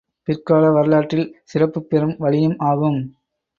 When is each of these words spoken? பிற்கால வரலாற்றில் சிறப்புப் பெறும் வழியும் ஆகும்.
பிற்கால 0.27 0.71
வரலாற்றில் 0.71 1.27
சிறப்புப் 1.43 1.89
பெறும் 1.89 2.15
வழியும் 2.19 2.57
ஆகும். 2.65 2.99